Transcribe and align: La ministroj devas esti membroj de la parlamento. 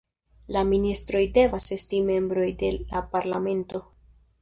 La 0.55 0.63
ministroj 0.69 1.21
devas 1.37 1.69
esti 1.77 2.01
membroj 2.09 2.49
de 2.65 2.75
la 2.83 3.07
parlamento. 3.15 3.87